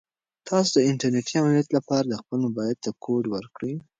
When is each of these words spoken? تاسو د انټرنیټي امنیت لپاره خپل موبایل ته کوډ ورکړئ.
تاسو 0.49 0.71
د 0.75 0.77
انټرنیټي 0.89 1.33
امنیت 1.37 1.67
لپاره 1.77 2.19
خپل 2.21 2.37
موبایل 2.45 2.75
ته 2.83 2.89
کوډ 3.03 3.23
ورکړئ. 3.29 3.73